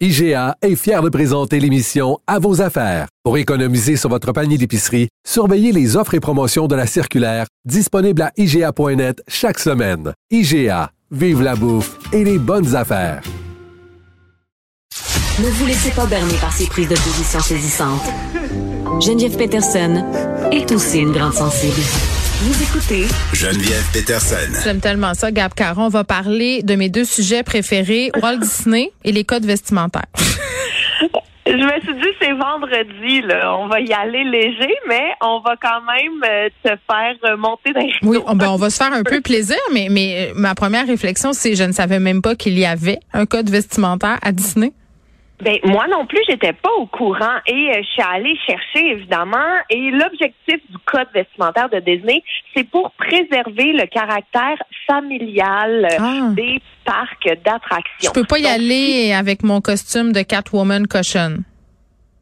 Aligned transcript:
IGA 0.00 0.56
est 0.60 0.74
fier 0.74 1.02
de 1.02 1.08
présenter 1.08 1.60
l'émission 1.60 2.18
À 2.26 2.40
vos 2.40 2.60
affaires. 2.60 3.06
Pour 3.22 3.38
économiser 3.38 3.96
sur 3.96 4.10
votre 4.10 4.32
panier 4.32 4.58
d'épicerie, 4.58 5.08
surveillez 5.24 5.70
les 5.70 5.96
offres 5.96 6.14
et 6.14 6.20
promotions 6.20 6.66
de 6.66 6.74
la 6.74 6.88
circulaire 6.88 7.46
disponible 7.64 8.22
à 8.22 8.32
IGA.net 8.36 9.22
chaque 9.28 9.60
semaine. 9.60 10.12
IGA, 10.32 10.90
vive 11.12 11.42
la 11.42 11.54
bouffe 11.54 11.96
et 12.12 12.24
les 12.24 12.38
bonnes 12.38 12.74
affaires. 12.74 13.22
Ne 15.38 15.48
vous 15.48 15.66
laissez 15.66 15.90
pas 15.92 16.06
berner 16.06 16.38
par 16.40 16.52
ces 16.52 16.66
prises 16.66 16.88
de 16.88 16.96
position 16.96 17.38
saisissantes. 17.38 18.12
Geneviève 19.00 19.36
Peterson 19.36 20.04
est 20.50 20.72
aussi 20.72 20.98
une 20.98 21.12
grande 21.12 21.34
sensible. 21.34 21.80
Vous 22.42 22.62
écoutez 22.62 23.06
Geneviève 23.32 23.84
Peterson. 23.92 24.60
J'aime 24.64 24.80
tellement 24.80 25.14
ça, 25.14 25.30
Gab 25.30 25.54
Caron. 25.54 25.84
On 25.84 25.88
va 25.88 26.02
parler 26.04 26.62
de 26.62 26.74
mes 26.74 26.88
deux 26.88 27.04
sujets 27.04 27.42
préférés, 27.44 28.10
Walt 28.20 28.38
Disney 28.38 28.90
et 29.04 29.12
les 29.12 29.24
codes 29.24 29.46
vestimentaires. 29.46 30.06
Je 31.46 31.52
me 31.52 31.80
suis 31.80 31.94
dit, 31.94 32.08
c'est 32.20 32.32
vendredi, 32.32 33.22
là. 33.22 33.56
On 33.58 33.68
va 33.68 33.80
y 33.80 33.92
aller 33.92 34.24
léger, 34.24 34.74
mais 34.88 35.12
on 35.22 35.40
va 35.40 35.54
quand 35.62 35.80
même 35.82 36.22
euh, 36.24 36.48
te 36.64 36.70
faire 36.90 37.36
monter 37.38 37.72
d'un 37.72 37.86
Oui, 38.02 38.18
on, 38.26 38.34
ben, 38.34 38.48
on 38.48 38.56
va 38.56 38.70
se 38.70 38.78
faire 38.78 38.92
un 38.92 39.04
peu 39.04 39.20
plaisir, 39.20 39.58
mais, 39.72 39.86
mais 39.90 40.30
euh, 40.30 40.32
ma 40.34 40.54
première 40.54 40.86
réflexion, 40.86 41.32
c'est 41.32 41.54
je 41.54 41.62
ne 41.62 41.72
savais 41.72 42.00
même 42.00 42.20
pas 42.20 42.34
qu'il 42.34 42.58
y 42.58 42.66
avait 42.66 42.98
un 43.12 43.26
code 43.26 43.48
vestimentaire 43.48 44.18
à 44.22 44.32
Disney. 44.32 44.72
Ben 45.44 45.58
moi 45.64 45.86
non 45.90 46.06
plus, 46.06 46.20
j'étais 46.28 46.54
pas 46.54 46.72
au 46.78 46.86
courant 46.86 47.36
et 47.46 47.52
euh, 47.70 47.82
je 47.82 47.86
suis 47.92 48.02
allée 48.02 48.34
chercher 48.46 48.92
évidemment. 48.92 49.36
Et 49.68 49.90
l'objectif 49.90 50.56
du 50.70 50.78
code 50.86 51.08
vestimentaire 51.14 51.68
de 51.68 51.80
Disney, 51.80 52.22
c'est 52.56 52.64
pour 52.64 52.90
préserver 52.92 53.72
le 53.72 53.86
caractère 53.86 54.56
familial 54.86 55.84
euh, 55.84 55.96
Ah. 55.98 56.28
des 56.34 56.60
parcs 56.84 57.28
d'attractions. 57.44 58.10
Je 58.14 58.20
peux 58.20 58.24
pas 58.24 58.38
y 58.38 58.42
Donc, 58.42 58.52
aller 58.52 59.12
avec 59.12 59.42
mon 59.42 59.60
costume 59.60 60.12
de 60.12 60.22
Catwoman 60.22 60.86
cochonne. 60.86 61.42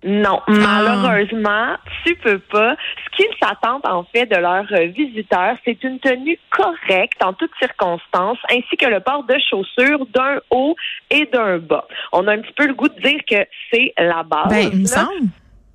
Non, 0.04 0.40
Ah. 0.48 0.50
malheureusement, 0.50 1.76
tu 2.04 2.14
peux 2.16 2.38
pas. 2.38 2.74
Ce 3.04 3.16
qu'ils 3.16 3.34
s'attendent 3.40 3.86
en 3.86 4.04
fait 4.04 4.26
de 4.26 4.36
leurs 4.36 4.66
euh, 4.72 4.86
visiteurs, 4.86 5.56
c'est 5.64 5.82
une 5.84 5.98
tenue 6.00 6.38
correcte 6.50 7.22
en 7.22 7.32
toutes 7.32 7.52
circonstances, 7.60 8.38
ainsi 8.50 8.76
que 8.76 8.86
le 8.86 9.00
port 9.00 9.24
de 9.24 9.36
chaussures 9.48 10.04
d'un 10.06 10.40
haut 10.50 10.74
et 11.10 11.26
d'un 11.26 11.58
bas. 11.58 11.86
On 12.12 12.26
a 12.26 12.32
un 12.32 12.38
petit 12.40 12.52
peu 12.54 12.66
le 12.66 12.74
goût 12.74 12.88
de 12.88 13.00
dire 13.00 13.20
que 13.28 13.46
c'est 13.72 13.92
la 13.98 14.22
base. 14.24 14.48
Ben, 14.48 14.70
il 14.72 14.80
me 14.80 14.86
semble. 14.86 15.08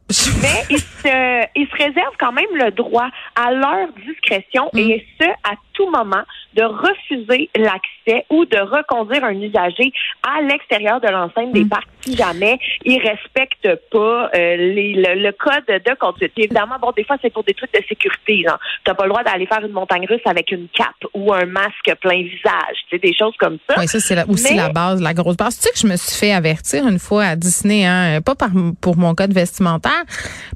Mais 0.42 0.64
ils 0.70 0.80
se, 0.80 1.46
ils 1.56 1.68
se 1.68 1.76
réservent 1.84 2.16
quand 2.18 2.32
même 2.32 2.46
le 2.54 2.72
droit 2.72 3.10
à 3.36 3.52
leur 3.52 3.88
discrétion 4.06 4.70
Mm. 4.74 4.78
et 4.80 5.06
ce, 5.20 5.26
à 5.44 5.56
tout 5.78 5.90
moment, 5.90 6.24
de 6.56 6.64
refuser 6.64 7.50
l'accès 7.56 8.26
ou 8.32 8.46
de 8.46 8.58
reconduire 8.58 9.24
un 9.24 9.40
usager 9.40 9.94
à 10.28 10.42
l'extérieur 10.42 11.00
de 11.00 11.08
l'enceinte 11.08 11.52
des 11.54 11.64
Mm. 11.64 11.70
parcs 11.70 11.88
si 12.02 12.16
jamais 12.16 12.58
ils 12.84 13.00
respectent 13.00 13.70
pas 13.92 14.30
euh, 14.36 14.56
les, 14.58 14.94
le, 14.96 15.22
le 15.22 15.32
code 15.34 15.66
de 15.68 15.96
conduite. 16.00 16.32
Puis 16.34 16.46
évidemment, 16.46 16.76
bon, 16.82 16.92
des 16.98 17.04
fois, 17.04 17.18
c'est 17.22 17.32
pour 17.32 17.44
des 17.44 17.54
trucs 17.54 17.72
de 17.74 17.80
sécurité. 17.88 18.44
Tu 18.44 18.44
n'as 18.44 18.96
pas 18.96 19.04
le 19.04 19.10
droit 19.10 19.24
d'aller 19.24 19.46
faire 19.46 19.64
une 19.64 19.72
montagne 19.74 20.06
russe 20.10 20.22
avec 20.26 20.52
une 20.52 20.68
cape 20.74 20.88
ou 21.14 21.32
un 21.34 21.46
masque 21.46 21.94
plein 22.02 22.22
visage. 22.24 22.78
Tu 22.90 22.96
sais, 22.96 23.00
des 23.00 23.14
choses 23.14 23.36
comme 23.38 23.58
ça. 23.70 23.76
Oui, 23.78 23.88
ça, 23.88 24.00
c'est 24.00 24.18
aussi 24.28 24.52
Mais- 24.54 24.58
la 24.58 24.70
base, 24.70 25.02
la 25.02 25.14
grosse 25.14 25.38
base. 25.38 25.58
Tu 25.58 25.64
sais 25.64 25.72
que 25.72 25.80
je 25.80 25.88
me 25.88 25.96
suis 25.96 26.18
fait 26.18 26.34
avertir 26.34 26.88
une 26.88 27.00
fois 27.00 27.24
à 27.26 27.36
Disney, 27.36 27.86
hein, 27.86 28.20
pas 28.22 28.36
par, 28.36 28.50
pour 28.82 28.98
mon 28.98 29.14
code 29.14 29.34
vestimentaire, 29.34 30.04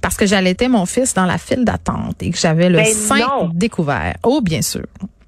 parce 0.02 0.18
que 0.18 0.26
j'allaitais 0.26 0.68
mon 0.68 0.86
fils 0.86 1.14
dans 1.14 1.26
la 1.26 1.38
file 1.38 1.64
d'attente 1.66 2.22
et 2.24 2.32
que 2.32 2.38
j'avais 2.38 2.70
le 2.70 2.84
sein 2.86 3.50
découvert. 3.54 4.16
Oh, 4.24 4.42
bien 4.42 4.62
sûr. 4.62 4.82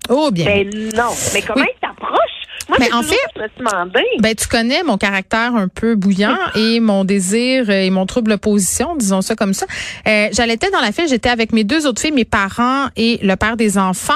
Oh, 0.10 0.30
bien. 0.32 0.46
Ben 0.46 0.70
non. 0.96 1.10
Mais 1.34 1.42
comment 1.42 1.62
Oui. 1.62 1.68
ils 1.76 1.80
t'approchent? 1.80 2.20
Moi, 2.70 2.78
Mais 2.80 2.94
en 2.94 3.04
fait-. 3.04 3.18
Ben, 4.20 4.34
tu 4.36 4.48
connais 4.48 4.84
mon 4.84 4.98
caractère 4.98 5.54
un 5.56 5.68
peu 5.68 5.96
bouillant 5.96 6.38
et 6.56 6.80
mon 6.80 7.04
désir 7.04 7.70
et 7.70 7.90
mon 7.90 8.06
trouble 8.06 8.32
opposition, 8.32 8.96
disons 8.96 9.22
ça 9.22 9.36
comme 9.36 9.54
ça. 9.54 9.66
Euh, 10.08 10.30
J'allaitais 10.32 10.72
dans 10.72 10.80
la 10.80 10.94
file, 10.94 11.08
j'étais 11.10 11.28
avec 11.30 11.52
mes 11.52 11.66
deux 11.66 11.86
autres 11.86 12.02
filles, 12.02 12.14
mes 12.14 12.24
parents 12.26 12.86
et 12.96 13.20
le 13.22 13.36
père 13.36 13.58
des 13.58 13.78
enfants. 13.78 14.14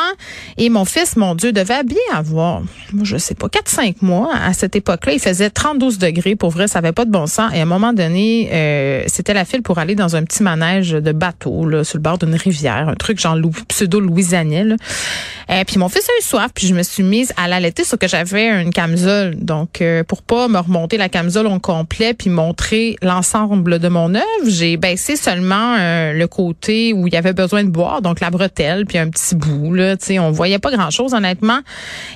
Et 0.58 0.70
mon 0.70 0.86
fils, 0.86 1.18
mon 1.18 1.36
Dieu, 1.36 1.52
devait 1.52 1.84
bien 1.84 1.98
avoir, 2.16 2.62
je 3.04 3.18
sais 3.18 3.36
pas, 3.36 3.48
4-5 3.48 3.96
mois 4.02 4.32
à 4.34 4.54
cette 4.54 4.78
époque-là. 4.78 5.14
Il 5.14 5.20
faisait 5.20 5.50
32 5.50 5.98
degrés. 5.98 6.36
Pour 6.38 6.52
vrai, 6.52 6.70
ça 6.70 6.80
avait 6.80 6.94
pas 6.94 7.04
de 7.06 7.12
bon 7.12 7.28
sens. 7.28 7.52
Et 7.54 7.60
à 7.60 7.64
un 7.64 7.66
moment 7.66 7.92
donné, 7.92 8.50
euh, 8.54 9.04
c'était 9.08 9.34
la 9.34 9.44
file 9.44 9.62
pour 9.62 9.78
aller 9.78 9.96
dans 9.96 10.16
un 10.16 10.24
petit 10.24 10.42
manège 10.42 10.92
de 10.92 11.12
bateau, 11.12 11.66
là, 11.68 11.84
sur 11.84 11.98
le 11.98 12.02
bord 12.04 12.18
d'une 12.18 12.36
rivière. 12.36 12.88
Un 12.88 12.96
truc 12.96 13.20
genre 13.20 13.36
Lou- 13.36 13.52
pseudo-louisianais, 13.68 14.64
là. 14.64 14.76
Euh, 15.50 15.64
puis 15.66 15.78
mon 15.78 15.90
fils 15.90 16.08
a 16.10 16.12
eu 16.20 16.24
soif, 16.24 16.52
puis 16.54 16.68
je 16.68 16.74
me 16.74 16.84
suis 16.84 17.04
mise 17.04 17.34
à 17.38 17.48
l'allaiter, 17.48 17.84
sauf 17.84 18.00
que 18.00 18.08
j'avais 18.08 18.48
une 18.62 18.72
camisole. 18.72 19.36
Donc, 19.36 19.82
euh, 19.82 20.04
pour 20.04 20.22
pas 20.22 20.48
me 20.48 20.60
remonter 20.60 20.98
la 20.98 21.10
camisole 21.10 21.48
au 21.48 21.60
complet 21.60 22.14
puis 22.14 22.30
montrer 22.30 22.98
l'ensemble 23.02 23.80
de 23.80 23.88
mon 23.88 24.14
œuvre, 24.14 24.26
j'ai 24.46 24.78
baissé 24.78 25.16
seulement 25.16 25.76
euh, 25.78 26.14
le 26.14 26.28
côté 26.28 26.94
où 26.94 27.08
il 27.08 27.14
y 27.14 27.18
avait 27.18 27.34
besoin 27.34 27.64
de 27.64 27.70
boire, 27.70 28.02
donc 28.02 28.20
la 28.20 28.30
bretelle, 28.30 28.86
puis 28.86 28.98
un 28.98 29.10
petit 29.10 29.36
bout. 29.36 29.74
Là, 29.74 29.96
tu 29.96 30.06
sais, 30.06 30.20
on 30.20 30.32
voyait 30.32 30.60
pas 30.60 30.72
grand-chose, 30.72 31.14
honnêtement. 31.14 31.60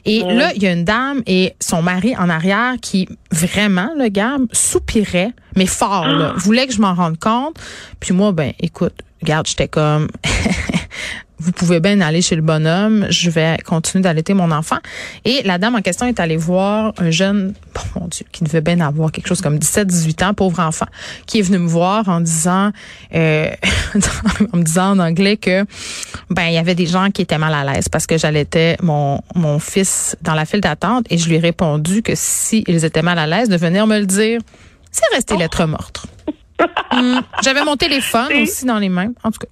Et 0.05 0.19
là, 0.19 0.51
il 0.55 0.61
y 0.61 0.67
a 0.67 0.71
une 0.71 0.83
dame 0.83 1.23
et 1.25 1.53
son 1.59 1.81
mari 1.81 2.15
en 2.17 2.29
arrière 2.29 2.75
qui, 2.81 3.07
vraiment, 3.31 3.89
le 3.97 4.09
gars, 4.09 4.37
soupirait, 4.51 5.31
mais 5.55 5.65
fort, 5.65 6.07
là, 6.07 6.33
voulait 6.37 6.67
que 6.67 6.73
je 6.73 6.81
m'en 6.81 6.93
rende 6.93 7.17
compte. 7.17 7.55
Puis 7.99 8.13
moi, 8.13 8.31
ben, 8.33 8.51
écoute, 8.59 8.93
regarde, 9.21 9.47
j'étais 9.47 9.67
comme... 9.67 10.07
vous 11.41 11.51
pouvez 11.51 11.79
bien 11.79 11.99
aller 12.01 12.21
chez 12.21 12.35
le 12.35 12.43
bonhomme, 12.43 13.07
je 13.09 13.29
vais 13.31 13.57
continuer 13.65 14.03
d'allaiter 14.03 14.35
mon 14.35 14.51
enfant. 14.51 14.77
Et 15.25 15.41
la 15.43 15.57
dame 15.57 15.75
en 15.75 15.81
question 15.81 16.05
est 16.05 16.19
allée 16.19 16.37
voir 16.37 16.93
un 16.99 17.09
jeune, 17.09 17.53
bon 17.73 18.01
mon 18.01 18.07
Dieu, 18.07 18.25
qui 18.31 18.43
devait 18.43 18.61
bien 18.61 18.79
avoir 18.79 19.11
quelque 19.11 19.27
chose 19.27 19.41
comme 19.41 19.57
17-18 19.57 20.23
ans, 20.23 20.33
pauvre 20.35 20.59
enfant, 20.59 20.85
qui 21.25 21.39
est 21.39 21.41
venu 21.41 21.57
me 21.57 21.67
voir 21.67 22.07
en 22.09 22.21
disant, 22.21 22.71
euh, 23.15 23.49
en 24.53 24.57
me 24.57 24.63
disant 24.63 24.91
en 24.91 24.99
anglais 24.99 25.37
que 25.37 25.65
ben 26.29 26.45
il 26.45 26.53
y 26.53 26.57
avait 26.57 26.75
des 26.75 26.85
gens 26.85 27.09
qui 27.09 27.23
étaient 27.23 27.39
mal 27.39 27.53
à 27.53 27.73
l'aise 27.73 27.89
parce 27.89 28.05
que 28.05 28.17
j'allaitais 28.17 28.77
mon 28.83 29.19
mon 29.35 29.57
fils 29.59 30.15
dans 30.21 30.35
la 30.35 30.45
file 30.45 30.61
d'attente 30.61 31.05
et 31.09 31.17
je 31.17 31.27
lui 31.27 31.35
ai 31.35 31.39
répondu 31.39 32.03
que 32.03 32.13
si 32.15 32.63
ils 32.67 32.85
étaient 32.85 33.01
mal 33.01 33.17
à 33.17 33.25
l'aise 33.25 33.49
de 33.49 33.57
venir 33.57 33.87
me 33.87 33.99
le 33.99 34.05
dire. 34.05 34.39
C'est 34.91 35.15
resté 35.15 35.37
lettre 35.37 35.65
morte. 35.65 36.05
Hum, 36.91 37.21
J'avais 37.43 37.63
mon 37.63 37.77
téléphone 37.77 38.29
aussi 38.41 38.65
dans 38.65 38.77
les 38.77 38.89
mains, 38.89 39.13
en 39.23 39.31
tout 39.31 39.39
cas. 39.39 39.47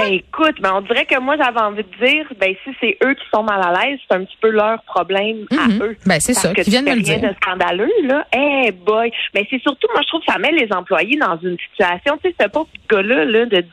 Ben 0.00 0.12
écoute, 0.14 0.56
ben 0.60 0.72
on 0.76 0.80
dirait 0.82 1.04
que 1.06 1.18
moi 1.20 1.36
j'avais 1.36 1.60
envie 1.60 1.82
de 1.84 2.06
dire, 2.06 2.26
ben 2.40 2.54
si 2.64 2.70
c'est 2.80 2.96
eux 3.04 3.14
qui 3.14 3.24
sont 3.32 3.42
mal 3.42 3.60
à 3.62 3.72
l'aise, 3.86 3.98
c'est 4.08 4.16
un 4.16 4.24
petit 4.24 4.36
peu 4.40 4.50
leur 4.50 4.82
problème 4.82 5.46
Mhm. 5.50 5.58
à 5.80 5.84
eux. 5.84 5.96
Ben, 6.06 6.20
c'est 6.20 6.34
ça, 6.34 6.52
que 6.54 6.62
qu'ils 6.62 6.70
viennent 6.72 6.84
me 6.84 6.94
le 6.94 7.00
dire. 7.02 7.20
de 7.20 7.34
scandaleux 7.42 7.90
là. 8.04 8.26
Eh 8.34 8.72
boy, 8.72 9.10
mais 9.34 9.46
c'est 9.50 9.60
surtout, 9.62 9.88
moi 9.92 10.02
je 10.02 10.08
trouve 10.08 10.20
que 10.24 10.32
ça 10.32 10.38
met 10.38 10.52
les 10.52 10.68
employés 10.72 11.16
dans 11.18 11.38
une 11.42 11.56
situation, 11.70 12.18
tu 12.22 12.30
sais, 12.30 12.36
ce 12.40 12.48
pauvre 12.48 12.68
petit 12.72 12.82
gars-là 12.90 13.24
là, 13.24 13.46
de 13.46 13.64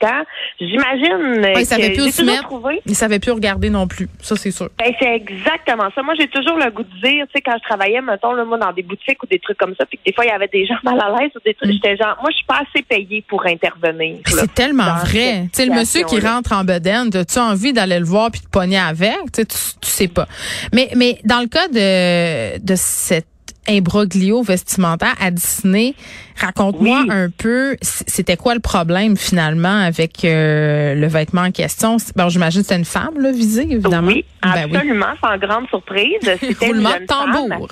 17-18 0.00 0.06
ans, 0.06 0.24
j'imagine 0.60 1.40
Ouais, 1.44 1.52
que 1.54 1.60
il 1.60 1.66
savait 1.66 1.90
plus 1.92 2.10
se 2.14 2.22
mettre. 2.22 2.42
trouvé. 2.44 2.80
Il 2.86 2.94
savait 2.94 3.18
plus 3.18 3.32
regarder 3.32 3.70
non 3.70 3.86
plus. 3.86 4.08
Ça, 4.20 4.36
c'est 4.36 4.50
sûr. 4.50 4.68
Ben, 4.78 4.92
c'est 5.00 5.14
exactement 5.14 5.88
ça. 5.94 6.02
Moi, 6.02 6.14
j'ai 6.18 6.28
toujours 6.28 6.56
le 6.58 6.70
goût 6.70 6.82
de 6.82 7.00
dire, 7.08 7.24
tu 7.26 7.32
sais, 7.34 7.40
quand 7.42 7.56
je 7.62 7.68
travaillais, 7.68 8.00
mettons, 8.00 8.32
là, 8.32 8.44
moi, 8.44 8.58
dans 8.58 8.72
des 8.72 8.82
boutiques 8.82 9.22
ou 9.22 9.26
des 9.26 9.38
trucs 9.38 9.58
comme 9.58 9.74
ça, 9.78 9.86
puis 9.86 9.98
que 9.98 10.04
des 10.04 10.12
fois, 10.12 10.24
il 10.24 10.28
y 10.28 10.32
avait 10.32 10.48
des 10.48 10.66
gens 10.66 10.76
mal 10.84 11.00
à 11.00 11.10
l'aise 11.20 11.30
ou 11.36 11.40
des 11.44 11.54
trucs, 11.54 11.68
Mm. 11.70 11.72
j'étais 11.72 11.96
genre, 11.96 12.16
moi, 12.20 12.30
je 12.30 12.36
suis 12.36 12.46
pas 12.46 12.62
assez 12.68 12.82
payée 12.82 13.24
pour 13.28 13.44
intervenir. 13.46 14.18
C'est 14.26 14.54
tellement 14.54 14.94
vrai. 14.96 15.42
cette 15.44 15.52
Tu 15.52 15.62
sais, 15.62 15.66
le 15.66 15.74
monsieur 15.74 16.02
qui 16.04 16.20
rentre 16.20 16.52
en 16.52 16.64
bedaine, 16.64 17.10
as-tu 17.14 17.38
envie 17.38 17.72
d'aller 17.72 17.98
le 17.98 18.04
voir 18.04 18.30
puis 18.30 18.40
de 18.40 18.48
pogner 18.48 18.78
avec? 18.78 19.16
Tu 19.32 19.42
sais, 19.42 19.44
tu, 19.46 19.56
tu 19.80 19.88
sais 19.90 20.08
pas. 20.08 20.26
Mais, 20.72 20.88
mais 20.96 21.18
dans 21.24 21.40
le 21.40 21.46
cas 21.48 21.68
de, 21.68 22.58
de 22.58 22.74
cet 22.76 23.26
imbroglio 23.68 24.42
vestimentaire 24.42 25.14
à 25.20 25.30
Disney, 25.30 25.94
raconte-moi 26.36 27.00
Oui. 27.02 27.08
un 27.10 27.28
peu, 27.36 27.76
c'était 27.82 28.36
quoi 28.36 28.54
le 28.54 28.60
problème 28.60 29.16
finalement 29.16 29.80
avec 29.82 30.24
euh, 30.24 30.94
le 30.94 31.06
vêtement 31.06 31.42
en 31.42 31.50
question? 31.50 31.96
Bon, 32.16 32.28
j'imagine 32.28 32.62
que 32.62 32.66
c'était 32.68 32.78
une 32.78 32.84
femme, 32.84 33.20
là, 33.20 33.30
visée, 33.32 33.66
évidemment. 33.70 34.08
Oui, 34.08 34.24
Ben 34.42 34.66
oui. 34.70 34.76
absolument, 34.76 35.06
sans 35.22 35.36
grande 35.38 35.68
surprise. 35.68 36.16
C'était 36.22 36.66
une 36.66 36.72
Roulement 36.74 36.90
jeune 36.90 37.02
de 37.02 37.06
tambour. 37.06 37.48
femme. 37.48 37.66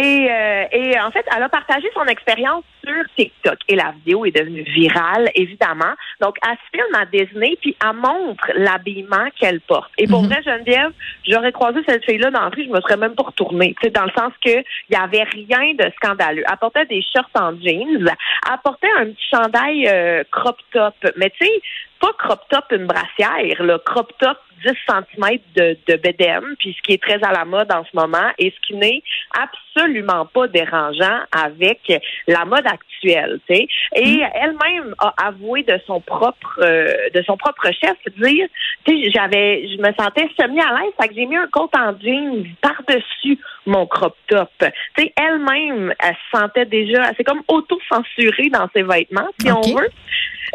Et, 0.00 0.28
euh, 0.30 0.64
et 0.70 1.00
en 1.00 1.10
fait, 1.10 1.26
elle 1.34 1.42
a 1.42 1.48
partagé 1.48 1.88
son 1.92 2.04
expérience 2.04 2.62
sur 2.86 2.94
TikTok. 3.16 3.58
Et 3.66 3.74
la 3.74 3.90
vidéo 3.90 4.24
est 4.24 4.30
devenue 4.30 4.62
virale, 4.62 5.28
évidemment. 5.34 5.92
Donc, 6.20 6.36
elle 6.46 6.56
se 6.56 6.78
filme 6.78 6.94
à 6.94 7.04
Disney, 7.06 7.56
puis 7.60 7.76
elle 7.84 7.96
montre 7.96 8.46
l'habillement 8.54 9.26
qu'elle 9.40 9.60
porte. 9.62 9.90
Et 9.98 10.06
pour 10.06 10.22
Mhm. 10.22 10.28
vrai, 10.28 10.42
Geneviève, 10.44 10.92
j'aurais 11.26 11.50
croisé 11.50 11.80
cette 11.88 12.04
fille-là 12.04 12.30
dans 12.30 12.42
la 12.42 12.48
rue, 12.48 12.64
je 12.64 12.70
me 12.70 12.80
serais 12.80 12.96
même 12.96 13.16
pas 13.16 13.24
retournée. 13.24 13.74
Tu 13.80 13.86
sais, 13.88 13.90
dans 13.90 14.04
le 14.04 14.12
sens 14.16 14.32
que 14.44 14.50
il 14.50 14.92
y 14.92 14.96
avait 14.96 15.24
rien 15.24 15.74
de 15.74 15.90
scandaleux. 15.96 16.44
Elle 16.48 16.56
portait 16.58 16.86
des 16.86 17.02
shorts 17.02 17.30
en 17.34 17.50
jeans. 17.60 18.08
Elle 18.08 18.58
portait 18.62 18.92
un 18.98 19.06
petit 19.06 19.28
chandail 19.34 19.88
euh, 19.88 20.22
crop 20.30 20.58
top. 20.72 20.94
Mais 21.16 21.30
tu 21.30 21.44
sais, 21.44 21.62
pas 22.00 22.12
crop 22.18 22.40
top 22.48 22.64
une 22.72 22.86
brassière, 22.86 23.62
là, 23.62 23.78
crop 23.84 24.12
top 24.18 24.38
10 24.64 24.72
cm 24.88 25.38
de, 25.56 25.76
de 25.86 25.96
BDM, 25.96 26.54
puis 26.58 26.74
ce 26.76 26.82
qui 26.82 26.94
est 26.94 27.02
très 27.02 27.22
à 27.22 27.32
la 27.32 27.44
mode 27.44 27.72
en 27.72 27.84
ce 27.84 27.96
moment 27.96 28.30
et 28.38 28.50
ce 28.50 28.66
qui 28.66 28.74
n'est 28.74 29.02
absolument 29.32 30.26
pas 30.26 30.48
dérangeant 30.48 31.20
avec 31.32 31.80
la 32.26 32.44
mode 32.44 32.66
actuelle, 32.66 33.40
tu 33.48 33.54
sais. 33.54 33.68
Et 33.94 34.20
elle-même 34.34 34.94
a 34.98 35.14
avoué 35.26 35.62
de 35.62 35.78
son 35.86 36.00
propre 36.00 36.58
euh, 36.62 36.92
de 37.14 37.22
son 37.22 37.36
propre 37.36 37.70
chef 37.72 37.96
dire, 38.18 38.48
j'avais 38.86 39.68
je 39.68 39.78
me 39.80 39.92
sentais 39.98 40.28
semi 40.38 40.60
à 40.60 40.80
l'aise, 40.80 40.92
fait 41.00 41.08
que 41.08 41.14
j'ai 41.14 41.26
mis 41.26 41.36
un 41.36 41.46
coat 41.48 41.70
en 41.74 41.98
jeans 42.00 42.44
par-dessus 42.60 43.38
mon 43.68 43.86
crop 43.86 44.16
top. 44.26 44.50
Tu 44.58 44.66
sais, 44.98 45.12
elle-même, 45.16 45.94
elle 46.02 46.14
se 46.14 46.38
sentait 46.38 46.64
déjà, 46.64 47.08
elle 47.08 47.16
s'est 47.16 47.24
comme 47.24 47.42
auto-censurée 47.48 48.50
dans 48.50 48.68
ses 48.74 48.82
vêtements, 48.82 49.28
si 49.40 49.52
on 49.52 49.60
veut. 49.60 49.90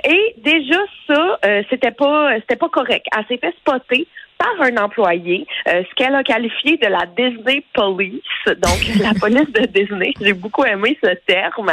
Et 0.04 0.36
déjà 0.38 0.80
ça, 1.08 1.40
euh, 1.46 1.64
c'était 1.70 1.92
pas 1.92 2.34
c'était 2.40 2.56
pas 2.56 2.70
correct. 2.70 3.06
Elle 3.16 3.26
s'est 3.28 3.38
fait 3.38 3.56
spotter 3.60 4.08
par 4.44 4.68
un 4.68 4.78
employé, 4.78 5.48
euh, 5.68 5.84
ce 5.90 5.96
qu'elle 5.96 6.16
a 6.16 6.24
qualifié 6.24 6.78
de 6.78 6.88
la 6.88 7.06
Disney 7.06 7.64
Police, 7.74 8.22
donc 8.48 8.80
la 9.02 9.14
police 9.20 9.52
de 9.54 9.66
Disney. 9.68 10.14
J'ai 10.20 10.34
beaucoup 10.34 10.66
aimé 10.66 10.98
ce 11.02 11.12
terme. 11.26 11.72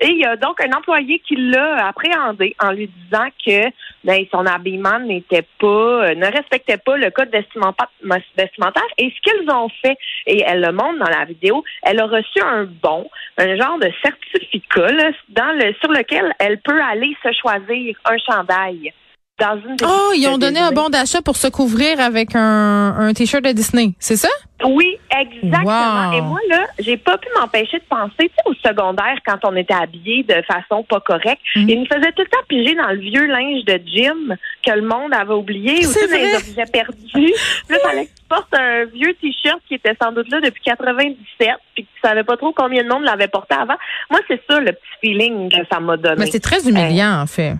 Et 0.00 0.08
il 0.08 0.18
y 0.18 0.24
a 0.24 0.36
donc 0.36 0.60
un 0.60 0.76
employé 0.76 1.18
qui 1.20 1.36
l'a 1.36 1.86
appréhendé 1.86 2.54
en 2.62 2.72
lui 2.72 2.88
disant 2.88 3.28
que 3.44 3.70
ben, 4.04 4.24
son 4.30 4.46
habillement 4.46 4.98
n'était 5.00 5.46
pas, 5.58 5.66
euh, 5.66 6.14
ne 6.14 6.26
respectait 6.26 6.76
pas 6.76 6.96
le 6.96 7.10
code 7.10 7.30
vestimenta- 7.30 7.88
vestimentaire. 8.36 8.82
Et 8.98 9.10
ce 9.10 9.30
qu'ils 9.30 9.50
ont 9.50 9.68
fait, 9.82 9.96
et 10.26 10.42
elle 10.46 10.60
le 10.60 10.72
montre 10.72 10.98
dans 10.98 11.18
la 11.18 11.24
vidéo, 11.24 11.64
elle 11.82 12.00
a 12.00 12.06
reçu 12.06 12.40
un 12.42 12.64
bon, 12.64 13.08
un 13.38 13.56
genre 13.56 13.78
de 13.78 13.90
certificat 14.02 14.88
dans 15.28 15.52
le, 15.58 15.74
sur 15.80 15.90
lequel 15.90 16.32
elle 16.38 16.58
peut 16.58 16.80
aller 16.82 17.16
se 17.22 17.32
choisir 17.32 17.96
un 18.04 18.18
chandail. 18.18 18.92
Dans 19.40 19.56
une 19.66 19.76
des 19.76 19.84
Oh, 19.88 20.12
ils 20.14 20.28
ont 20.28 20.38
donné 20.38 20.60
un 20.60 20.70
bon 20.72 20.88
d'achat 20.90 21.22
pour 21.22 21.36
se 21.36 21.48
couvrir 21.48 21.98
avec 22.00 22.34
un, 22.36 22.94
un 22.98 23.12
t-shirt 23.14 23.42
de 23.44 23.52
Disney, 23.52 23.92
c'est 23.98 24.16
ça? 24.16 24.28
Oui, 24.62 24.98
exactement. 25.10 26.10
Wow. 26.10 26.18
Et 26.18 26.20
moi, 26.20 26.38
là, 26.50 26.66
j'ai 26.80 26.98
pas 26.98 27.16
pu 27.16 27.28
m'empêcher 27.38 27.78
de 27.78 27.84
penser, 27.88 28.12
tu 28.18 28.24
sais, 28.26 28.42
au 28.44 28.52
secondaire, 28.54 29.16
quand 29.26 29.38
on 29.44 29.56
était 29.56 29.72
habillés 29.72 30.22
de 30.24 30.34
façon 30.46 30.82
pas 30.84 31.00
correcte, 31.00 31.40
Mhm. 31.56 31.68
ils 31.70 31.78
nous 31.80 31.86
faisaient 31.86 32.12
tout 32.12 32.20
le 32.22 32.28
temps 32.28 32.44
piger 32.46 32.74
dans 32.74 32.88
le 32.90 32.98
vieux 32.98 33.26
linge 33.26 33.64
de 33.64 33.80
gym 33.86 34.36
que 34.62 34.70
le 34.72 34.82
monde 34.82 35.14
avait 35.14 35.32
oublié 35.32 35.86
ou 35.86 35.90
dans 35.92 36.14
les 36.14 36.34
objets 36.36 36.70
perdus. 36.70 37.32
Là, 37.70 37.76
fallait 37.82 38.04
que 38.04 38.10
tu 38.10 38.24
portes 38.28 38.52
un 38.54 38.84
vieux 38.84 39.14
t-shirt 39.14 39.60
qui 39.66 39.74
était 39.76 39.96
sans 40.02 40.12
doute 40.12 40.30
là 40.30 40.40
depuis 40.42 40.62
97 40.62 41.48
puis 41.74 41.84
que 41.84 41.88
tu 41.94 42.00
savais 42.06 42.24
pas 42.24 42.36
trop 42.36 42.52
combien 42.52 42.84
de 42.84 42.88
monde 42.88 43.04
l'avait 43.04 43.28
porté 43.28 43.54
avant. 43.54 43.76
Moi, 44.10 44.20
c'est 44.28 44.42
ça 44.48 44.60
le 44.60 44.72
petit 44.72 44.80
feeling 45.00 45.48
que 45.50 45.66
ça 45.72 45.80
m'a 45.80 45.96
donné. 45.96 46.16
Mais 46.18 46.26
c'est 46.26 46.40
très 46.40 46.68
humiliant, 46.68 47.20
en 47.22 47.26
fait. 47.26 47.54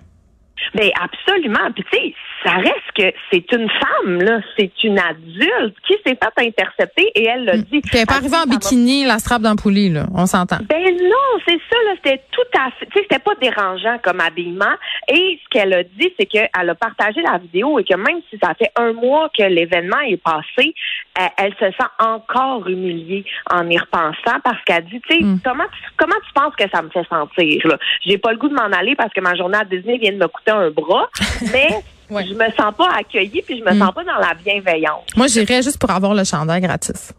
Ben 0.74 0.90
absolument. 1.00 1.70
Puis 1.72 1.84
tu 1.90 1.98
sais, 1.98 2.14
ça 2.44 2.52
reste 2.52 2.90
que 2.96 3.12
c'est 3.30 3.52
une 3.52 3.68
femme 3.68 4.22
là, 4.22 4.40
c'est 4.58 4.72
une 4.84 4.98
adulte 4.98 5.74
qui 5.86 5.94
s'est 6.06 6.16
fait 6.16 6.46
intercepter 6.46 7.10
et 7.14 7.24
elle 7.24 7.44
l'a 7.44 7.56
dit. 7.56 7.80
Puis 7.80 7.90
elle 7.94 8.00
est 8.00 8.06
pas 8.06 8.14
arrivée 8.16 8.36
en 8.36 8.46
bikini, 8.48 9.04
la 9.04 9.18
strap 9.18 9.42
le 9.42 9.56
poulie, 9.60 9.90
là. 9.90 10.06
On 10.14 10.26
s'entend. 10.26 10.58
ben 10.68 10.82
non, 10.82 11.40
c'est 11.46 11.58
ça, 11.70 11.76
là. 11.86 11.92
C'était 12.02 12.22
tout 12.32 12.58
à 12.58 12.70
fait. 12.78 12.86
Tu 12.86 12.92
sais, 12.98 13.06
c'était 13.10 13.18
pas 13.22 13.34
dérangeant 13.40 13.98
comme 14.02 14.20
habillement. 14.20 14.74
Et 15.08 15.38
ce 15.42 15.48
qu'elle 15.50 15.72
a 15.74 15.82
dit, 15.82 16.12
c'est 16.18 16.26
qu'elle 16.26 16.48
a 16.54 16.74
partagé 16.74 17.20
la 17.22 17.38
vidéo 17.38 17.78
et 17.78 17.84
que 17.84 17.94
même 17.94 18.20
si 18.30 18.38
ça 18.42 18.54
fait 18.54 18.70
un 18.76 18.92
mois 18.92 19.28
que 19.36 19.42
l'événement 19.44 20.00
est 20.00 20.16
passé, 20.22 20.74
elle, 21.18 21.28
elle 21.36 21.54
se 21.54 21.66
sent 21.76 21.88
encore 21.98 22.68
humiliée 22.68 23.24
en 23.50 23.68
y 23.68 23.78
repensant 23.78 24.38
parce 24.42 24.62
qu'elle 24.64 24.84
dit, 24.84 25.00
tu 25.08 25.16
sais, 25.18 25.22
Mm. 25.22 25.40
comment, 25.44 25.64
tu- 25.64 25.90
comment 25.96 26.16
tu 26.26 26.32
penses 26.34 26.54
que 26.56 26.64
ça 26.72 26.80
me 26.82 26.88
fait 26.90 27.06
sentir, 27.08 27.66
là? 27.66 27.76
J'ai 28.06 28.16
pas 28.18 28.32
le 28.32 28.38
goût 28.38 28.48
de 28.48 28.54
m'en 28.54 28.70
aller 28.72 28.94
parce 28.96 29.12
que 29.12 29.20
ma 29.20 29.34
journée 29.34 29.58
à 29.58 29.64
Disney 29.64 29.98
vient 29.98 30.12
de 30.12 30.16
me 30.18 30.28
coûter 30.28 30.52
un 30.52 30.70
bras, 30.70 31.08
mais 31.52 31.68
Ouais. 32.10 32.24
je 32.26 32.34
me 32.34 32.50
sens 32.52 32.74
pas 32.76 32.88
accueillie 32.98 33.42
puis 33.42 33.58
je 33.58 33.64
me 33.64 33.72
Mm. 33.72 33.78
sens 33.78 33.94
pas 33.94 34.04
dans 34.04 34.18
la 34.18 34.34
bienveillance. 34.34 35.04
Moi, 35.16 35.26
j'irais 35.28 35.62
juste 35.62 35.78
pour 35.80 35.90
avoir 35.90 36.14
le 36.14 36.24
chandail 36.24 36.60
gratis. 36.60 37.12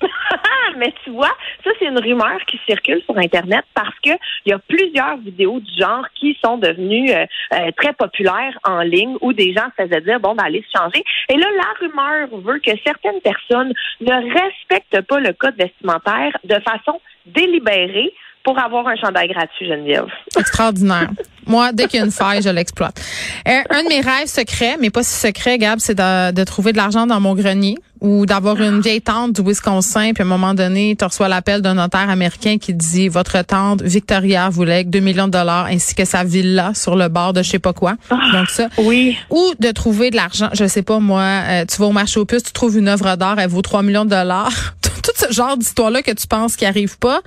Mais 0.78 0.92
tu 1.04 1.10
vois, 1.10 1.30
ça 1.62 1.70
c'est 1.78 1.84
une 1.86 1.98
rumeur 1.98 2.38
qui 2.46 2.58
circule 2.66 3.00
sur 3.04 3.16
Internet 3.18 3.62
parce 3.74 3.94
que 4.04 4.10
il 4.44 4.50
y 4.50 4.52
a 4.52 4.58
plusieurs 4.58 5.18
vidéos 5.18 5.60
du 5.60 5.70
genre 5.78 6.04
qui 6.14 6.36
sont 6.44 6.56
devenues 6.56 7.10
euh, 7.12 7.26
euh, 7.54 7.70
très 7.76 7.92
populaires 7.92 8.58
en 8.64 8.80
ligne 8.80 9.16
où 9.20 9.32
des 9.32 9.52
gens 9.52 9.66
se 9.78 9.84
faisaient 9.84 10.00
dire 10.00 10.18
bon 10.18 10.34
ben 10.34 10.44
allez 10.44 10.64
se 10.72 10.78
changer. 10.78 11.04
Et 11.28 11.36
là, 11.36 11.46
la 11.56 11.86
rumeur 11.86 12.28
veut 12.40 12.58
que 12.58 12.70
certaines 12.84 13.20
personnes 13.20 13.72
ne 14.00 14.12
respectent 14.40 15.02
pas 15.02 15.20
le 15.20 15.32
code 15.34 15.56
vestimentaire 15.56 16.36
de 16.44 16.54
façon 16.60 17.00
délibérée 17.26 18.12
pour 18.44 18.58
avoir 18.58 18.86
un 18.86 18.96
chandail 18.96 19.28
gratuit, 19.28 19.66
Geneviève. 19.66 20.06
Extraordinaire. 20.38 21.10
Moi, 21.46 21.72
dès 21.72 21.86
qu'il 21.86 21.98
y 21.98 22.02
a 22.02 22.06
une 22.06 22.12
faille, 22.12 22.42
je 22.42 22.48
l'exploite. 22.48 23.00
Euh, 23.48 23.50
un 23.70 23.82
de 23.82 23.88
mes 23.88 24.00
rêves 24.00 24.26
secrets, 24.26 24.76
mais 24.80 24.90
pas 24.90 25.02
si 25.02 25.14
secret, 25.14 25.58
Gab, 25.58 25.78
c'est 25.80 25.94
de, 25.94 26.32
de 26.32 26.44
trouver 26.44 26.72
de 26.72 26.76
l'argent 26.76 27.06
dans 27.06 27.20
mon 27.20 27.34
grenier 27.34 27.76
ou 28.02 28.26
d'avoir 28.26 28.60
une 28.60 28.80
vieille 28.80 29.00
tante 29.00 29.32
du 29.32 29.42
Wisconsin, 29.42 30.12
puis 30.12 30.22
à 30.22 30.26
un 30.26 30.28
moment 30.28 30.54
donné, 30.54 30.96
tu 30.98 31.04
reçois 31.04 31.28
l'appel 31.28 31.62
d'un 31.62 31.74
notaire 31.74 32.10
américain 32.10 32.58
qui 32.58 32.74
dit 32.74 33.08
votre 33.08 33.40
tante 33.42 33.80
Victoria 33.80 34.50
voulait 34.50 34.82
2 34.82 34.98
millions 34.98 35.26
de 35.26 35.32
dollars 35.32 35.66
ainsi 35.66 35.94
que 35.94 36.04
sa 36.04 36.24
villa 36.24 36.72
sur 36.74 36.96
le 36.96 37.06
bord 37.08 37.32
de 37.32 37.42
je 37.42 37.50
sais 37.50 37.58
pas 37.60 37.72
quoi. 37.72 37.94
Donc 38.32 38.50
ça. 38.50 38.68
Oui. 38.78 39.16
Ou 39.30 39.52
de 39.60 39.70
trouver 39.70 40.10
de 40.10 40.16
l'argent, 40.16 40.48
je 40.52 40.66
sais 40.66 40.82
pas 40.82 40.98
moi, 40.98 41.22
euh, 41.22 41.64
tu 41.64 41.76
vas 41.80 41.86
au 41.86 41.92
marché 41.92 42.18
aux 42.18 42.24
puces, 42.24 42.42
tu 42.42 42.52
trouves 42.52 42.76
une 42.76 42.88
œuvre 42.88 43.14
d'art, 43.16 43.38
elle 43.38 43.48
vaut 43.48 43.62
3 43.62 43.82
millions 43.82 44.04
de 44.04 44.10
dollars. 44.10 44.74
Ce 45.22 45.32
genre 45.32 45.56
d'histoire-là 45.56 46.02
que 46.02 46.10
tu 46.10 46.26
penses 46.26 46.56
qui 46.56 46.64
arrive 46.64 46.98
pas? 46.98 47.20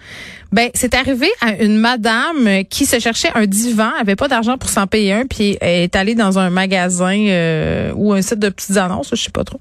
Ben, 0.52 0.70
c'est 0.74 0.94
arrivé 0.94 1.30
à 1.42 1.62
une 1.62 1.78
madame 1.78 2.64
qui 2.70 2.86
se 2.86 3.00
cherchait 3.00 3.32
un 3.36 3.46
divan, 3.46 3.92
avait 4.00 4.16
pas 4.16 4.28
d'argent 4.28 4.58
pour 4.58 4.70
s'en 4.70 4.88
payer 4.88 5.14
un, 5.14 5.26
puis 5.26 5.58
est 5.62 5.96
allée 5.96 6.16
dans 6.16 6.40
un 6.40 6.50
magasin 6.50 7.18
euh, 7.18 7.92
ou 7.96 8.14
un 8.14 8.22
site 8.22 8.40
de 8.40 8.50
petites 8.50 8.78
annonces, 8.78 9.10
je 9.12 9.22
sais 9.22 9.32
pas 9.32 9.44
trop. 9.44 9.60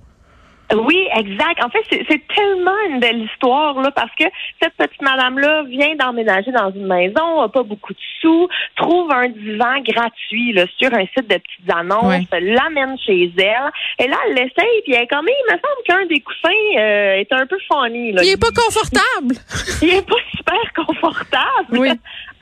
Oui, 0.74 1.08
exact. 1.16 1.62
En 1.64 1.70
fait, 1.70 1.84
c'est 1.90 2.26
tellement 2.34 2.76
une 2.90 3.00
belle 3.00 3.22
histoire 3.22 3.80
là 3.80 3.90
parce 3.90 4.10
que 4.18 4.24
cette 4.62 4.74
petite 4.74 5.02
madame-là 5.02 5.64
vient 5.64 5.94
d'emménager 5.96 6.50
dans 6.52 6.70
une 6.70 6.86
maison, 6.86 7.40
a 7.40 7.48
pas 7.48 7.62
beaucoup 7.62 7.92
de 7.92 7.98
sous, 8.20 8.48
trouve 8.76 9.10
un 9.12 9.28
divan 9.28 9.80
gratuit 9.82 10.52
là, 10.52 10.64
sur 10.78 10.92
un 10.94 11.04
site 11.06 11.28
de 11.28 11.36
petites 11.36 11.74
annonces, 11.74 12.04
Ouais. 12.04 12.40
l'amène 12.40 12.96
chez 12.98 13.30
elle, 13.38 13.70
et 13.98 14.08
là 14.08 14.16
elle 14.26 14.34
l'essaye, 14.34 14.82
puis 14.84 14.94
elle 14.94 15.02
est 15.02 15.06
comme, 15.06 15.26
il 15.28 15.52
me 15.52 15.58
semble 15.58 15.82
qu'un 15.86 16.06
des 16.06 16.20
coussins 16.20 16.78
euh, 16.78 17.20
est 17.20 17.32
un 17.32 17.46
peu 17.46 17.56
funny. 17.70 18.12
Là. 18.12 18.22
Il 18.24 18.30
est 18.30 18.40
pas 18.40 18.50
confortable. 18.54 19.34
Il 19.82 19.90
est 19.90 20.06
pas 20.06 20.14
super 20.36 20.86
confortable. 20.86 21.78
Oui. 21.78 21.90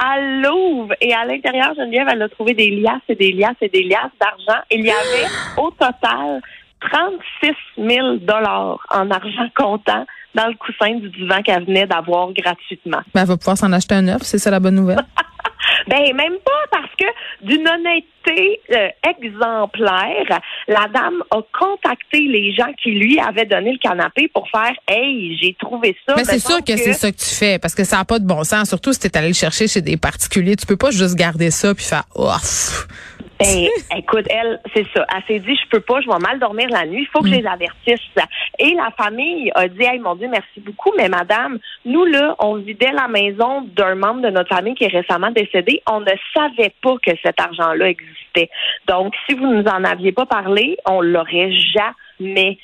Elle 0.05 0.43
l'ouvre 0.43 0.94
et 1.00 1.12
à 1.14 1.25
l'intérieur, 1.25 1.75
Geneviève, 1.76 2.09
elle 2.11 2.23
a 2.23 2.28
trouvé 2.28 2.54
des 2.54 2.71
liasses 2.71 3.02
et 3.09 3.14
des 3.14 3.33
liasses 3.33 3.57
et 3.61 3.68
des 3.68 3.83
liasses 3.85 4.11
d'argent. 4.21 4.61
Il 4.71 4.85
y 4.85 4.90
avait 4.90 5.28
au 5.57 5.71
total 5.71 6.40
36 6.91 7.53
000 7.77 8.17
dollars 8.19 8.79
en 8.91 9.11
argent 9.11 9.49
comptant 9.55 10.07
dans 10.35 10.47
le 10.47 10.55
coussin 10.55 10.95
du 10.95 11.11
divan 11.11 11.43
qu'elle 11.43 11.65
venait 11.65 11.87
d'avoir 11.87 12.33
gratuitement. 12.33 13.01
Ben, 13.15 13.23
elle 13.23 13.29
va 13.29 13.37
pouvoir 13.37 13.59
s'en 13.59 13.73
acheter 13.73 13.95
un 13.95 14.03
neuf, 14.03 14.23
c'est 14.23 14.39
ça 14.39 14.51
la 14.51 14.61
bonne 14.61 14.77
nouvelle. 14.77 14.99
Ben 15.89 16.15
même 16.15 16.37
pas 16.45 16.79
parce 16.79 16.91
que 16.97 17.05
d'une 17.45 17.67
honnêteté 17.67 18.22
euh, 18.31 18.88
exemplaire, 19.09 20.41
la 20.69 20.88
dame 20.93 21.23
a 21.31 21.41
contacté 21.59 22.21
les 22.21 22.52
gens 22.55 22.73
qui 22.83 22.93
lui 22.93 23.19
avaient 23.19 23.47
donné 23.47 23.73
le 23.73 23.79
canapé 23.79 24.29
pour 24.29 24.49
faire 24.50 24.73
Hey, 24.88 25.37
j'ai 25.41 25.55
trouvé 25.55 25.97
ça. 26.07 26.14
Mais 26.17 26.25
c'est 26.25 26.38
sûr 26.38 26.62
que, 26.64 26.76
c'est 26.76 26.93
ça 26.93 27.11
que 27.11 27.17
tu 27.17 27.35
fais, 27.35 27.59
parce 27.59 27.75
que 27.75 27.85
ça 27.85 27.99
n'a 27.99 28.05
pas 28.05 28.19
de 28.19 28.26
bon 28.26 28.45
sens. 28.45 28.69
Surtout 28.69 28.93
si 28.93 29.00
tu 29.00 29.07
es 29.07 29.17
allé 29.17 29.29
le 29.29 29.35
chercher 29.35 29.69
chez 29.69 29.81
des 29.81 29.97
particuliers. 29.97 30.57
Tu 30.57 30.67
peux 30.67 30.76
pas 30.76 30.91
juste 30.91 31.17
garder 31.17 31.50
ça 31.50 31.75
puis 31.75 31.85
faire 31.85 32.05
ouf. 32.14 32.87
Ben, 33.41 33.69
écoute, 33.97 34.26
elle, 34.31 34.61
c'est 34.75 34.87
ça. 34.95 35.05
Elle 35.14 35.23
s'est 35.26 35.41
dit, 35.41 35.57
je 35.57 35.69
peux 35.69 35.81
pas, 35.81 36.00
je 36.00 36.07
vais 36.07 36.19
mal 36.19 36.38
dormir 36.38 36.69
la 36.71 36.87
nuit, 36.87 37.02
il 37.02 37.09
faut 37.09 37.21
que 37.21 37.29
je 37.29 37.35
les 37.35 37.47
avertisse. 37.47 38.00
Et 38.59 38.75
la 38.75 38.91
famille 38.97 39.50
a 39.55 39.69
dit, 39.69 39.83
hey, 39.83 39.99
mon 39.99 40.14
Dieu, 40.14 40.29
merci 40.31 40.61
beaucoup, 40.61 40.93
mais 40.97 41.09
madame, 41.09 41.59
nous, 41.85 42.05
là, 42.05 42.37
on 42.38 42.57
vidait 42.57 42.93
la 42.93 43.09
maison 43.09 43.62
d'un 43.75 43.95
membre 43.95 44.23
de 44.23 44.31
notre 44.31 44.55
famille 44.55 44.75
qui 44.75 44.85
est 44.85 44.88
récemment 44.88 45.31
décédé. 45.31 45.83
On 45.91 46.00
ne 46.00 46.12
savait 46.35 46.73
pas 46.83 46.95
que 47.05 47.12
cet 47.23 47.41
argent-là 47.41 47.88
existait. 47.88 48.12
Donc, 48.87 49.14
si 49.26 49.35
vous 49.35 49.47
nous 49.47 49.64
en 49.64 49.85
aviez 49.85 50.12
pas 50.12 50.26
parlé, 50.26 50.76
on 50.87 51.00
l'aurait 51.00 51.50
jamais 51.52 52.59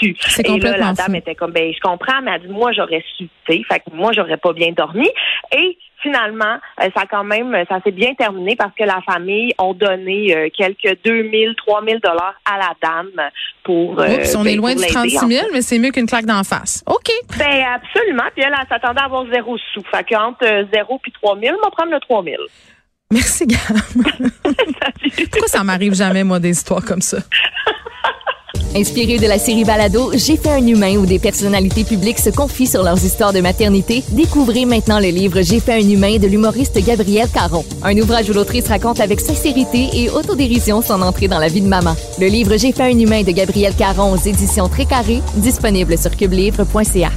su. 0.00 0.16
Et 0.44 0.58
là, 0.58 0.76
la 0.76 0.92
dame 0.92 1.06
fou. 1.06 1.14
était 1.16 1.34
comme, 1.34 1.52
ben, 1.52 1.72
je 1.72 1.80
comprends, 1.80 2.20
mais 2.22 2.32
elle 2.34 2.42
dit, 2.42 2.48
moi, 2.48 2.72
j'aurais 2.72 3.04
su, 3.16 3.28
tu 3.46 3.52
sais. 3.52 3.62
Fait 3.70 3.80
que 3.80 3.94
moi, 3.94 4.12
j'aurais 4.12 4.36
pas 4.36 4.52
bien 4.52 4.72
dormi. 4.72 5.08
Et 5.56 5.78
finalement, 6.02 6.58
euh, 6.80 6.88
ça 6.96 7.04
quand 7.08 7.24
même, 7.24 7.56
ça 7.68 7.80
s'est 7.84 7.92
bien 7.92 8.14
terminé 8.14 8.56
parce 8.56 8.74
que 8.74 8.84
la 8.84 9.00
famille 9.02 9.52
ont 9.58 9.72
donné 9.72 10.36
euh, 10.36 10.48
quelques 10.56 10.98
2000, 11.04 11.54
3000 11.56 12.00
dollars 12.00 12.34
à 12.44 12.58
la 12.58 12.72
dame 12.82 13.30
pour. 13.62 14.00
Euh, 14.00 14.16
Oups, 14.16 14.36
on 14.36 14.42
ben, 14.42 14.50
est 14.50 14.56
loin 14.56 14.72
pour 14.72 14.82
du 14.82 14.88
36 14.88 15.22
l'aider, 15.22 15.34
000, 15.34 15.44
en 15.44 15.46
fait. 15.46 15.52
mais 15.54 15.62
c'est 15.62 15.78
mieux 15.78 15.90
qu'une 15.90 16.06
claque 16.06 16.26
d'en 16.26 16.42
face. 16.44 16.82
OK. 16.86 17.10
Ben 17.38 17.64
absolument. 17.74 18.24
Puis 18.34 18.44
elle, 18.44 18.54
elle 18.58 18.68
s'attendait 18.68 19.00
à 19.00 19.04
avoir 19.04 19.24
zéro 19.32 19.56
sous. 19.72 19.82
Fait 19.90 20.04
que 20.04 20.16
entre 20.16 20.44
euh, 20.44 20.64
zéro 20.72 20.98
puis 20.98 21.12
3000, 21.22 21.52
on 21.54 21.64
va 21.64 21.70
prendre 21.70 21.92
le 21.92 22.00
3000. 22.00 22.36
Merci, 23.12 23.46
Gab. 23.46 23.78
Pourquoi 25.30 25.48
ça 25.48 25.62
m'arrive 25.62 25.94
jamais, 25.94 26.24
moi, 26.24 26.40
des 26.40 26.50
histoires 26.50 26.82
comme 26.82 27.02
ça? 27.02 27.18
Inspiré 28.74 29.18
de 29.18 29.26
la 29.26 29.38
série 29.38 29.64
Balado, 29.64 30.12
J'ai 30.14 30.38
fait 30.38 30.48
un 30.50 30.66
humain 30.66 30.96
où 30.96 31.04
des 31.04 31.18
personnalités 31.18 31.84
publiques 31.84 32.18
se 32.18 32.30
confient 32.30 32.66
sur 32.66 32.82
leurs 32.82 33.04
histoires 33.04 33.34
de 33.34 33.42
maternité, 33.42 34.02
découvrez 34.12 34.64
maintenant 34.64 34.98
le 34.98 35.08
livre 35.08 35.42
J'ai 35.42 35.60
fait 35.60 35.74
un 35.74 35.86
humain 35.86 36.16
de 36.16 36.26
l'humoriste 36.26 36.82
Gabriel 36.82 37.28
Caron. 37.28 37.66
Un 37.82 37.98
ouvrage 37.98 38.30
où 38.30 38.32
l'autrice 38.32 38.68
raconte 38.68 39.00
avec 39.00 39.20
sincérité 39.20 39.90
et 39.92 40.08
autodérision 40.08 40.80
son 40.80 41.02
entrée 41.02 41.28
dans 41.28 41.38
la 41.38 41.48
vie 41.48 41.60
de 41.60 41.68
maman. 41.68 41.94
Le 42.18 42.28
livre 42.28 42.56
J'ai 42.56 42.72
fait 42.72 42.84
un 42.84 42.98
humain 42.98 43.22
de 43.22 43.32
Gabriel 43.32 43.74
Caron 43.74 44.14
aux 44.14 44.28
éditions 44.28 44.70
Très 44.70 44.86
Carré, 44.86 45.20
disponible 45.36 45.98
sur 45.98 46.16
cubelivre.ca. 46.16 47.10